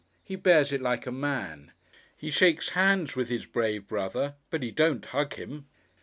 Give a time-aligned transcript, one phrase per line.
[0.23, 1.73] He bears it like a man.
[2.17, 5.67] He shakes hands with his brave brother, but he don't hug him.